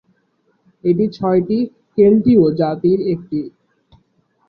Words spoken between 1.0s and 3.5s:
ছয়টি কেল্টীয় জাতির একটি।